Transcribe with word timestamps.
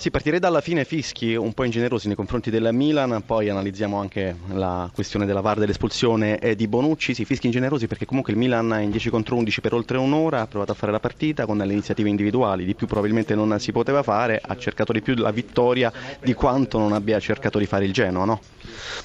Sì, 0.00 0.10
partirei 0.10 0.38
dalla 0.38 0.62
fine 0.62 0.86
fischi 0.86 1.34
un 1.34 1.52
po' 1.52 1.64
ingenerosi 1.64 2.06
nei 2.06 2.16
confronti 2.16 2.48
del 2.48 2.70
Milan, 2.72 3.22
poi 3.26 3.50
analizziamo 3.50 4.00
anche 4.00 4.34
la 4.54 4.90
questione 4.94 5.26
della 5.26 5.42
VAR 5.42 5.58
dell'espulsione 5.58 6.38
di 6.56 6.68
Bonucci. 6.68 7.12
Sì, 7.12 7.26
fischi 7.26 7.44
ingenerosi 7.44 7.86
perché 7.86 8.06
comunque 8.06 8.32
il 8.32 8.38
Milan 8.38 8.78
in 8.80 8.90
10 8.90 9.10
contro 9.10 9.36
11 9.36 9.60
per 9.60 9.74
oltre 9.74 9.98
un'ora 9.98 10.40
ha 10.40 10.46
provato 10.46 10.72
a 10.72 10.74
fare 10.74 10.90
la 10.90 11.00
partita 11.00 11.44
con 11.44 11.58
le 11.58 11.70
iniziative 11.70 12.08
individuali, 12.08 12.64
di 12.64 12.74
più 12.74 12.86
probabilmente 12.86 13.34
non 13.34 13.60
si 13.60 13.72
poteva 13.72 14.02
fare, 14.02 14.40
ha 14.42 14.56
cercato 14.56 14.94
di 14.94 15.02
più 15.02 15.14
la 15.16 15.32
vittoria 15.32 15.92
di 16.24 16.32
quanto 16.32 16.78
non 16.78 16.94
abbia 16.94 17.20
cercato 17.20 17.58
di 17.58 17.66
fare 17.66 17.84
il 17.84 17.92
Genoa, 17.92 18.24
no? 18.24 18.40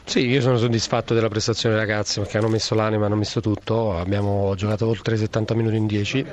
Sì, 0.05 0.25
io 0.25 0.39
sono 0.39 0.57
soddisfatto 0.57 1.13
della 1.13 1.27
prestazione 1.27 1.75
dei 1.75 1.85
ragazzi 1.85 2.21
perché 2.21 2.37
hanno 2.37 2.47
messo 2.47 2.73
l'anima, 2.73 3.07
hanno 3.07 3.17
messo 3.17 3.41
tutto, 3.41 3.97
abbiamo 3.97 4.53
giocato 4.55 4.87
oltre 4.87 5.17
70 5.17 5.55
minuti 5.55 5.75
in 5.75 5.87
10, 5.87 6.25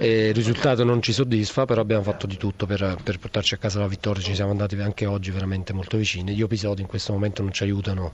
il 0.00 0.34
risultato 0.34 0.82
non 0.82 1.00
ci 1.02 1.12
soddisfa, 1.12 1.66
però 1.66 1.80
abbiamo 1.80 2.02
fatto 2.02 2.26
di 2.26 2.36
tutto 2.36 2.66
per, 2.66 2.96
per 3.04 3.20
portarci 3.20 3.54
a 3.54 3.58
casa 3.58 3.78
la 3.78 3.86
vittoria, 3.86 3.91
ci 4.20 4.34
siamo 4.34 4.50
andati 4.50 4.76
anche 4.80 5.06
oggi 5.06 5.30
veramente 5.30 5.72
molto 5.72 5.96
vicini, 5.96 6.34
gli 6.34 6.42
episodi 6.42 6.80
in 6.82 6.86
questo 6.86 7.12
momento 7.12 7.42
non 7.42 7.52
ci 7.52 7.62
aiutano 7.62 8.12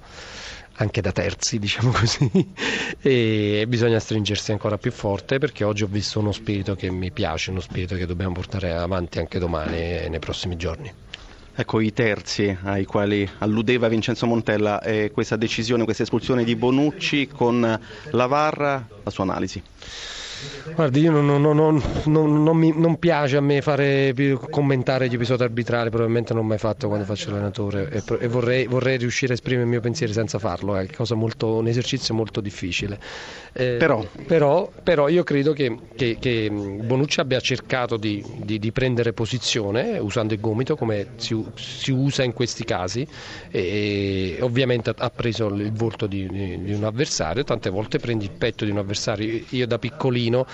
anche 0.75 1.01
da 1.01 1.13
terzi, 1.13 1.59
diciamo 1.61 1.91
così, 1.91 2.31
e 3.01 3.65
bisogna 3.69 3.99
stringersi 3.99 4.53
ancora 4.53 4.79
più 4.79 4.93
forte 4.93 5.39
perché 5.39 5.65
oggi 5.65 5.85
ho 5.85 5.89
visto 5.89 6.19
uno 6.19 6.33
spirito 6.33 6.75
che 6.75 6.91
mi 6.91 7.11
piace, 7.11 7.51
uno 7.51 7.61
spirito 7.61 7.97
che 7.97 8.07
dobbiamo 8.07 8.35
portare 8.35 8.73
avanti 8.73 9.19
anche 9.19 9.39
domani 9.39 9.77
e 9.77 10.09
nei 10.09 10.19
prossimi 10.19 10.57
giorni. 10.57 10.93
Ecco 11.61 11.81
i 11.81 11.93
terzi 11.93 12.57
ai 12.63 12.85
quali 12.85 13.29
alludeva 13.39 13.89
Vincenzo 13.89 14.27
Montella, 14.27 14.81
eh, 14.81 15.11
questa 15.13 15.35
decisione, 15.35 15.83
questa 15.83 16.05
espulsione 16.05 16.45
di 16.45 16.55
Bonucci 16.55 17.27
con 17.27 17.61
la 18.11 18.27
VAR, 18.27 18.85
la 19.03 19.11
sua 19.11 19.25
analisi. 19.25 19.61
Guardi, 20.75 21.01
io 21.01 21.11
non, 21.11 21.27
non, 21.27 21.57
non, 22.05 22.43
non, 22.43 22.57
mi, 22.57 22.73
non 22.77 22.99
piace 22.99 23.37
a 23.37 23.41
me 23.41 23.61
fare, 23.63 24.15
commentare 24.51 25.09
gli 25.09 25.15
episodi 25.15 25.43
arbitrali, 25.43 25.89
probabilmente 25.89 26.33
non 26.33 26.43
l'ho 26.43 26.49
mai 26.49 26.59
fatto 26.59 26.87
quando 26.87 27.05
faccio 27.05 27.31
allenatore 27.31 27.89
e, 27.91 28.03
e 28.21 28.29
vorrei, 28.29 28.67
vorrei, 28.67 28.97
riuscire 28.97 29.33
a 29.33 29.35
esprimere 29.35 29.65
il 29.65 29.71
mio 29.71 29.81
pensiero 29.81 30.13
senza 30.13 30.39
farlo, 30.39 30.77
è 30.77 30.87
molto, 31.15 31.57
un 31.57 31.67
esercizio 31.67 32.15
molto 32.15 32.41
difficile. 32.41 32.99
Eh, 33.53 33.77
però. 33.79 34.07
Però, 34.27 34.71
però. 34.83 35.09
io 35.09 35.25
credo 35.25 35.53
che, 35.53 35.77
che, 35.97 36.17
che 36.21 36.49
Bonucci 36.51 37.21
abbia 37.21 37.41
cercato 37.41 37.97
di, 37.97 38.25
di, 38.37 38.59
di, 38.59 38.71
prendere 38.71 39.13
posizione 39.13 39.99
usando 39.99 40.35
il 40.35 40.41
gomito 40.41 40.77
come 40.77 41.09
si, 41.17 41.37
si 41.55 41.91
usa 41.91 42.23
in 42.23 42.33
questi 42.35 42.65
casi 42.65 43.07
e, 43.51 44.37
e 44.39 44.43
ovviamente 44.43 44.93
ha 44.97 45.11
preso 45.11 45.47
il 45.49 45.73
volto 45.73 46.07
di, 46.07 46.29
di 46.29 46.73
un 46.73 46.85
avversario, 46.85 47.43
tante 47.43 47.71
volte 47.71 47.99
prendi 47.99 48.25
il 48.25 48.31
petto 48.31 48.65
di 48.65 48.71
un 48.71 48.79
avversario, 48.79 49.43
io 49.49 49.67
da 49.67 49.79
piccolino 49.79 50.28
Torino 50.29 50.47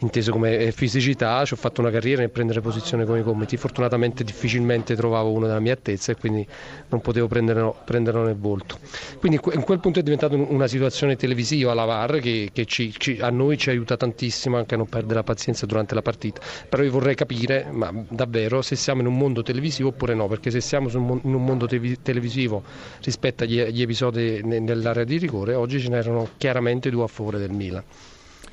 inteso 0.00 0.30
come 0.30 0.70
fisicità, 0.70 1.44
ci 1.44 1.54
ho 1.54 1.56
fatto 1.56 1.80
una 1.80 1.90
carriera 1.90 2.20
nel 2.20 2.30
prendere 2.30 2.60
posizione 2.60 3.04
come 3.04 3.22
gomiti, 3.22 3.56
fortunatamente 3.56 4.22
difficilmente 4.22 4.94
trovavo 4.94 5.32
uno 5.32 5.46
della 5.46 5.58
mia 5.58 5.72
altezza 5.72 6.12
e 6.12 6.14
quindi 6.14 6.46
non 6.88 7.00
potevo 7.00 7.26
prenderlo, 7.26 7.76
prenderlo 7.84 8.22
nel 8.22 8.36
volto. 8.36 8.78
Quindi 9.18 9.40
in 9.54 9.62
quel 9.64 9.80
punto 9.80 9.98
è 9.98 10.02
diventata 10.04 10.36
una 10.36 10.68
situazione 10.68 11.16
televisiva 11.16 11.74
la 11.74 11.84
VAR 11.84 12.20
che, 12.20 12.50
che 12.52 12.64
ci, 12.64 12.94
ci, 12.96 13.18
a 13.20 13.30
noi 13.30 13.58
ci 13.58 13.70
aiuta 13.70 13.96
tantissimo 13.96 14.56
anche 14.56 14.74
a 14.74 14.76
non 14.76 14.86
perdere 14.88 15.14
la 15.14 15.24
pazienza 15.24 15.66
durante 15.66 15.96
la 15.96 16.02
partita, 16.02 16.40
però 16.68 16.84
io 16.84 16.92
vorrei 16.92 17.16
capire 17.16 17.66
ma 17.72 17.92
davvero 18.08 18.62
se 18.62 18.76
siamo 18.76 19.00
in 19.00 19.08
un 19.08 19.16
mondo 19.16 19.42
televisivo 19.42 19.88
oppure 19.88 20.14
no, 20.14 20.28
perché 20.28 20.52
se 20.52 20.60
siamo 20.60 20.88
in 20.90 21.20
un 21.34 21.44
mondo 21.44 21.66
televisivo 21.66 22.62
rispetto 23.02 23.42
agli, 23.42 23.58
agli 23.58 23.82
episodi 23.82 24.42
nell'area 24.44 25.02
di 25.02 25.18
rigore 25.18 25.54
oggi 25.54 25.80
ce 25.80 25.88
n'erano 25.88 26.28
chiaramente 26.36 26.88
due 26.88 27.02
a 27.02 27.08
favore 27.08 27.38
del 27.38 27.50
Milan. 27.50 27.82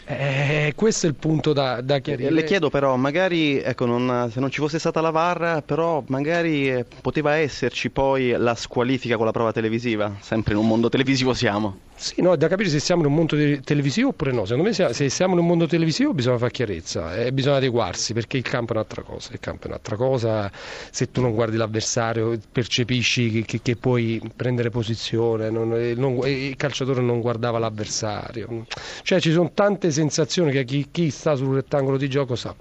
Eh, 0.08 0.74
questo 0.76 1.08
è 1.08 1.10
il 1.10 1.16
punto 1.16 1.52
da, 1.52 1.82
da, 1.82 1.98
chiarire. 1.98 2.30
Le 2.30 2.44
chiedo 2.44 2.70
però, 2.70 2.96
magari 2.96 3.60
ecco, 3.60 3.86
non, 3.86 4.30
se 4.32 4.40
non 4.40 4.52
ci 4.52 4.60
fosse 4.60 4.78
stata 4.78 5.02
la 5.02 5.10
VAR, 5.10 5.64
però 5.66 6.04
magari 6.08 6.70
eh, 6.70 6.86
poteva 7.02 7.36
esserci 7.36 7.90
poi 7.90 8.36
la 8.38 8.54
squalifica 8.54 9.18
con 9.18 9.26
la 9.26 9.32
prova 9.32 9.52
televisiva, 9.52 10.16
sempre 10.22 10.54
in 10.54 10.60
un 10.60 10.68
mondo 10.68 10.90
televisivo 10.90 11.34
siamo. 11.34 11.80
Sì, 11.98 12.22
no, 12.22 12.34
è 12.34 12.38
da 12.38 12.50
capire 12.50 12.70
se 12.70 12.80
siamo 12.80 13.04
in 13.04 13.08
un 13.08 13.16
mondo 13.16 13.38
te- 13.38 13.62
televisivo 13.62 14.10
oppure 14.10 14.32
no. 14.34 14.46
Secondo 14.46 14.70
me 14.70 14.74
se 14.74 15.10
siamo 15.10 15.34
in 15.34 15.40
un 15.40 15.48
mondo 15.48 15.66
televisivo 15.66 16.14
bisogna 16.14 16.38
fare 16.38 16.52
chiarezza 16.52 17.16
e 17.16 17.32
bisogna 17.32 17.56
adeguarsi 17.56 18.14
perché 18.14 18.36
il 18.36 18.44
campo 18.44 18.74
è 18.74 18.76
un'altra 18.76 19.02
cosa. 19.02 19.32
Il 19.32 19.40
campo 19.40 19.64
è 19.64 19.68
un'altra 19.68 19.96
cosa, 19.96 20.52
se 20.92 21.10
tu 21.10 21.22
non 21.22 21.34
guardi 21.34 21.56
l'avversario 21.56 22.38
percepisci 22.52 23.32
che, 23.32 23.46
che, 23.46 23.62
che 23.62 23.76
puoi 23.78 24.22
prendere 24.36 24.70
posizione, 24.70 25.50
non, 25.50 25.70
non, 25.96 26.20
il 26.28 26.56
calciatore 26.58 27.02
non 27.02 27.22
guardava 27.22 27.60
l'avversario. 27.60 28.66
Cioè 29.02 29.22
ci 29.22 29.32
sono 29.32 29.52
tante 29.54 29.90
sensazioni 29.96 30.52
che 30.52 30.66
chi, 30.66 30.90
chi 30.92 31.10
sta 31.10 31.36
sul 31.36 31.56
rettangolo 31.56 31.98
di 31.98 32.10
gioco 32.10 32.36
sa. 32.36 32.54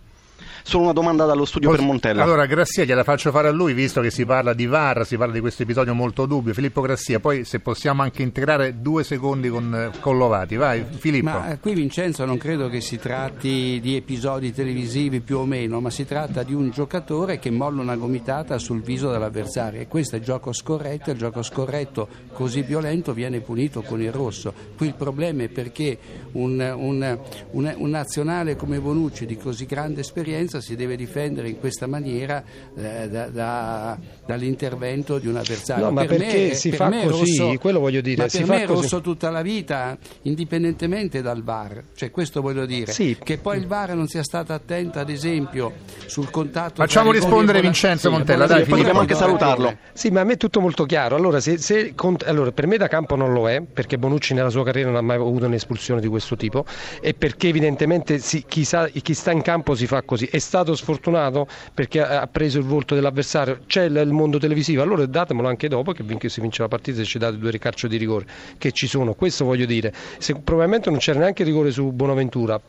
Solo 0.66 0.84
una 0.84 0.94
domanda 0.94 1.26
dallo 1.26 1.44
studio 1.44 1.68
Pos- 1.68 1.78
per 1.78 1.86
Montella. 1.86 2.22
Allora, 2.22 2.46
Grassia, 2.46 2.84
gliela 2.84 3.04
faccio 3.04 3.30
fare 3.30 3.48
a 3.48 3.50
lui, 3.50 3.74
visto 3.74 4.00
che 4.00 4.10
si 4.10 4.24
parla 4.24 4.54
di 4.54 4.64
VAR, 4.64 5.04
si 5.04 5.18
parla 5.18 5.34
di 5.34 5.40
questo 5.40 5.62
episodio 5.62 5.92
molto 5.92 6.24
dubbio. 6.24 6.54
Filippo 6.54 6.80
Grassia, 6.80 7.20
poi 7.20 7.44
se 7.44 7.60
possiamo 7.60 8.00
anche 8.00 8.22
integrare 8.22 8.80
due 8.80 9.04
secondi 9.04 9.50
con, 9.50 9.90
con 10.00 10.16
Lovati. 10.16 10.56
Vai, 10.56 10.82
Filippo. 10.88 11.28
Ma 11.28 11.52
eh, 11.52 11.58
qui, 11.58 11.74
Vincenzo, 11.74 12.24
non 12.24 12.38
credo 12.38 12.70
che 12.70 12.80
si 12.80 12.98
tratti 12.98 13.78
di 13.82 13.94
episodi 13.94 14.54
televisivi 14.54 15.20
più 15.20 15.36
o 15.36 15.44
meno, 15.44 15.80
ma 15.80 15.90
si 15.90 16.06
tratta 16.06 16.42
di 16.42 16.54
un 16.54 16.70
giocatore 16.70 17.38
che 17.38 17.50
molla 17.50 17.82
una 17.82 17.96
gomitata 17.96 18.56
sul 18.56 18.80
viso 18.80 19.10
dell'avversario. 19.10 19.82
E 19.82 19.86
questo 19.86 20.16
è 20.16 20.18
il 20.18 20.24
gioco 20.24 20.54
scorretto, 20.54 21.10
il 21.10 21.18
gioco 21.18 21.42
scorretto 21.42 22.08
così 22.32 22.62
violento 22.62 23.12
viene 23.12 23.40
punito 23.40 23.82
con 23.82 24.00
il 24.00 24.12
rosso. 24.12 24.54
Qui 24.78 24.86
il 24.86 24.94
problema 24.94 25.42
è 25.42 25.48
perché 25.48 25.98
un, 26.32 26.58
un, 26.58 27.18
un, 27.50 27.74
un 27.76 27.90
nazionale 27.90 28.56
come 28.56 28.80
Bonucci, 28.80 29.26
di 29.26 29.36
così 29.36 29.66
grande 29.66 30.00
esperienza, 30.00 30.53
difesa 30.54 30.60
si 30.60 30.76
deve 30.76 30.96
difendere 30.96 31.48
in 31.48 31.58
questa 31.58 31.86
maniera 31.86 32.42
eh, 32.76 33.08
da, 33.08 33.26
da, 33.28 33.98
dall'intervento 34.26 35.18
di 35.18 35.26
un 35.26 35.36
avversario. 35.36 35.86
No, 35.86 35.90
ma 35.90 36.04
per 36.04 36.18
perché 36.18 36.48
me, 36.48 36.54
si 36.54 36.68
per 36.70 36.78
fa 36.78 36.88
me 36.88 37.06
così, 37.06 37.38
rosso, 37.38 37.58
quello 37.58 37.80
voglio 37.80 38.00
dire. 38.00 38.22
Ma 38.22 38.28
si 38.28 38.38
per 38.38 38.46
fa 38.46 38.52
me 38.52 38.62
è 38.62 38.66
così. 38.66 38.82
rosso 38.82 39.00
tutta 39.00 39.30
la 39.30 39.42
vita, 39.42 39.96
indipendentemente 40.22 41.22
dal 41.22 41.42
VAR, 41.42 41.82
cioè 41.94 42.10
questo 42.10 42.40
voglio 42.40 42.66
dire. 42.66 42.92
Sì. 42.92 43.16
Che 43.22 43.38
poi 43.38 43.58
il 43.58 43.66
VAR 43.66 43.94
non 43.94 44.06
sia 44.08 44.22
stato 44.22 44.52
attento, 44.52 44.98
ad 44.98 45.10
esempio, 45.10 45.72
sul 46.06 46.30
contatto. 46.30 46.74
Facciamo 46.76 47.10
rispondere 47.10 47.60
Vincenzo 47.60 48.08
sì, 48.08 48.14
Montella, 48.14 48.46
dai, 48.46 48.64
poi 48.64 48.78
dobbiamo 48.78 49.00
anche 49.00 49.14
salutarlo. 49.14 49.76
Sì, 49.92 50.10
ma 50.10 50.20
a 50.20 50.24
me 50.24 50.34
è 50.34 50.36
tutto 50.36 50.60
molto 50.60 50.84
chiaro. 50.84 51.16
Allora, 51.16 51.40
se, 51.40 51.58
se, 51.58 51.94
allora, 52.26 52.52
per 52.52 52.66
me 52.66 52.76
da 52.76 52.88
campo 52.88 53.16
non 53.16 53.32
lo 53.32 53.48
è, 53.48 53.60
perché 53.60 53.98
Bonucci 53.98 54.34
nella 54.34 54.50
sua 54.50 54.64
carriera 54.64 54.90
non 54.90 54.98
ha 54.98 55.02
mai 55.02 55.16
avuto 55.16 55.46
un'espulsione 55.46 56.00
di 56.00 56.08
questo 56.08 56.36
tipo 56.36 56.64
e 57.00 57.14
perché 57.14 57.48
evidentemente 57.48 58.18
si, 58.18 58.44
chi, 58.46 58.64
sa, 58.64 58.88
chi 58.88 59.14
sta 59.14 59.32
in 59.32 59.42
campo 59.42 59.74
si 59.74 59.86
fa 59.86 60.02
così. 60.02 60.26
È 60.26 60.38
stato 60.44 60.74
sfortunato 60.76 61.48
perché 61.72 62.00
ha 62.00 62.26
preso 62.26 62.58
il 62.58 62.64
volto 62.64 62.94
dell'avversario, 62.94 63.60
c'è 63.66 63.84
il 63.84 64.12
mondo 64.12 64.38
televisivo, 64.38 64.82
allora 64.82 65.06
datemelo 65.06 65.48
anche 65.48 65.68
dopo 65.68 65.92
che 65.92 66.28
si 66.28 66.40
vince 66.40 66.62
la 66.62 66.68
partita 66.68 67.00
e 67.00 67.04
ci 67.04 67.18
date 67.18 67.38
due 67.38 67.50
ricacci 67.50 67.88
di 67.88 67.96
rigore 67.96 68.26
che 68.58 68.70
ci 68.72 68.86
sono, 68.86 69.14
questo 69.14 69.44
voglio 69.44 69.64
dire, 69.64 69.92
se, 70.18 70.34
probabilmente 70.34 70.90
non 70.90 70.98
c'era 70.98 71.18
neanche 71.18 71.42
rigore 71.44 71.70
su 71.70 71.90
Bonaventura, 71.90 72.60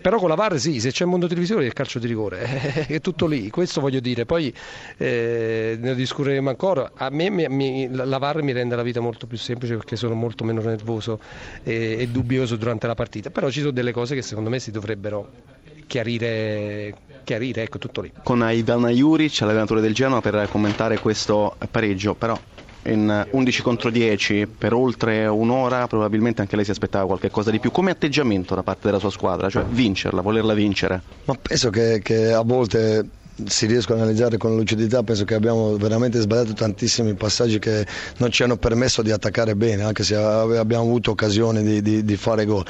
però 0.00 0.18
con 0.18 0.28
la 0.28 0.36
VAR 0.36 0.58
sì, 0.58 0.80
se 0.80 0.92
c'è 0.92 1.04
il 1.04 1.10
mondo 1.10 1.26
televisivo 1.26 1.60
è 1.60 1.64
il 1.64 1.72
calcio 1.72 1.98
di 1.98 2.06
rigore, 2.06 2.86
è 2.86 3.00
tutto 3.00 3.26
lì, 3.26 3.50
questo 3.50 3.80
voglio 3.80 4.00
dire, 4.00 4.24
poi 4.24 4.54
eh, 4.96 5.76
ne 5.78 5.94
discuteremo 5.94 6.48
ancora, 6.48 6.92
a 6.94 7.10
me 7.10 7.30
mi, 7.30 7.46
mi, 7.48 7.88
la 7.90 8.18
VAR 8.18 8.42
mi 8.42 8.52
rende 8.52 8.76
la 8.76 8.82
vita 8.82 9.00
molto 9.00 9.26
più 9.26 9.36
semplice 9.36 9.74
perché 9.74 9.96
sono 9.96 10.14
molto 10.14 10.44
meno 10.44 10.60
nervoso 10.62 11.18
e, 11.62 11.96
e 11.98 12.08
dubbioso 12.08 12.56
durante 12.56 12.86
la 12.86 12.94
partita, 12.94 13.30
però 13.30 13.50
ci 13.50 13.60
sono 13.60 13.72
delle 13.72 13.92
cose 13.92 14.14
che 14.14 14.22
secondo 14.22 14.50
me 14.50 14.58
si 14.60 14.70
dovrebbero 14.70 15.54
chiarire, 15.86 16.94
chiarire 17.24 17.62
ecco 17.62 17.78
tutto 17.78 18.00
lì. 18.00 18.12
Con 18.22 18.46
Ivana 18.50 18.90
Juric, 18.90 19.42
allenatore 19.42 19.80
del 19.80 19.94
Genoa, 19.94 20.20
per 20.20 20.48
commentare 20.48 20.98
questo 20.98 21.56
pareggio, 21.70 22.14
però 22.14 22.38
in 22.86 23.26
11 23.30 23.62
contro 23.62 23.90
10 23.90 24.46
per 24.46 24.74
oltre 24.74 25.26
un'ora 25.26 25.86
probabilmente 25.86 26.42
anche 26.42 26.56
lei 26.56 26.64
si 26.64 26.70
aspettava 26.70 27.06
qualche 27.06 27.30
cosa 27.30 27.50
di 27.50 27.58
più. 27.58 27.70
Come 27.70 27.90
atteggiamento 27.90 28.54
da 28.54 28.62
parte 28.62 28.86
della 28.88 28.98
sua 28.98 29.10
squadra? 29.10 29.48
Cioè 29.48 29.64
vincerla, 29.68 30.20
volerla 30.20 30.54
vincere? 30.54 31.02
Ma 31.24 31.34
penso 31.34 31.70
che, 31.70 32.00
che 32.02 32.32
a 32.32 32.42
volte 32.42 33.08
si 33.46 33.66
riescono 33.66 33.98
a 33.98 34.02
analizzare 34.02 34.36
con 34.36 34.54
lucidità, 34.54 35.02
penso 35.02 35.24
che 35.24 35.34
abbiamo 35.34 35.76
veramente 35.76 36.20
sbagliato 36.20 36.52
tantissimi 36.52 37.14
passaggi 37.14 37.58
che 37.58 37.86
non 38.18 38.30
ci 38.30 38.42
hanno 38.44 38.56
permesso 38.56 39.02
di 39.02 39.10
attaccare 39.10 39.56
bene, 39.56 39.82
anche 39.82 40.04
se 40.04 40.14
abbiamo 40.14 40.84
avuto 40.84 41.10
occasione 41.10 41.62
di, 41.62 41.82
di, 41.82 42.04
di 42.04 42.16
fare 42.16 42.44
gol. 42.44 42.64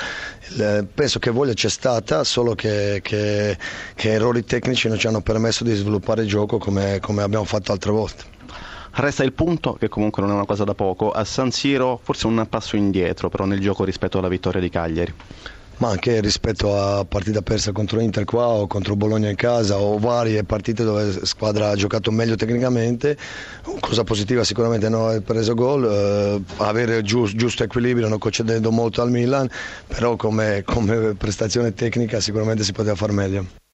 Penso 0.94 1.18
che 1.18 1.30
voglia 1.30 1.52
c'è 1.52 1.68
stata, 1.68 2.24
solo 2.24 2.54
che, 2.54 3.00
che, 3.02 3.58
che, 3.94 4.12
errori 4.12 4.44
tecnici 4.44 4.88
non 4.88 4.98
ci 4.98 5.06
hanno 5.06 5.20
permesso 5.20 5.64
di 5.64 5.74
sviluppare 5.74 6.22
il 6.22 6.28
gioco 6.28 6.58
come, 6.58 6.98
come 7.00 7.22
abbiamo 7.22 7.44
fatto 7.44 7.72
altre 7.72 7.90
volte. 7.90 8.32
Resta 8.96 9.24
il 9.24 9.32
punto, 9.32 9.74
che 9.74 9.88
comunque 9.88 10.22
non 10.22 10.30
è 10.30 10.34
una 10.34 10.46
cosa 10.46 10.64
da 10.64 10.74
poco, 10.74 11.10
a 11.10 11.24
San 11.24 11.50
Siro 11.50 11.98
forse 12.02 12.26
un 12.26 12.46
passo 12.48 12.76
indietro 12.76 13.28
però 13.28 13.44
nel 13.44 13.58
gioco 13.60 13.84
rispetto 13.84 14.18
alla 14.18 14.28
vittoria 14.28 14.60
di 14.60 14.70
Cagliari 14.70 15.14
ma 15.78 15.90
anche 15.90 16.20
rispetto 16.20 16.76
a 16.76 17.04
partita 17.04 17.42
persa 17.42 17.72
contro 17.72 18.00
Inter 18.00 18.24
qua 18.24 18.46
o 18.46 18.66
contro 18.66 18.96
Bologna 18.96 19.28
in 19.28 19.36
casa 19.36 19.78
o 19.78 19.98
varie 19.98 20.44
partite 20.44 20.84
dove 20.84 21.04
la 21.04 21.24
squadra 21.24 21.70
ha 21.70 21.76
giocato 21.76 22.10
meglio 22.10 22.36
tecnicamente, 22.36 23.16
cosa 23.80 24.04
positiva 24.04 24.44
sicuramente 24.44 24.88
no, 24.88 25.10
è 25.10 25.20
preso 25.20 25.54
gol, 25.54 25.84
eh, 25.84 26.42
avere 26.58 27.02
giusto, 27.02 27.36
giusto 27.36 27.64
equilibrio 27.64 28.08
non 28.08 28.18
concedendo 28.18 28.70
molto 28.70 29.02
al 29.02 29.10
Milan, 29.10 29.48
però 29.86 30.16
come, 30.16 30.62
come 30.64 31.14
prestazione 31.14 31.74
tecnica 31.74 32.20
sicuramente 32.20 32.62
si 32.62 32.72
poteva 32.72 32.94
far 32.94 33.12
meglio. 33.12 33.62